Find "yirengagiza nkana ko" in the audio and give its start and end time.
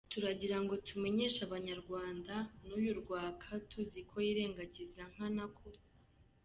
4.25-5.67